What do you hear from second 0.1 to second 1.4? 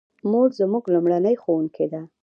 مور زموږ لومړنۍ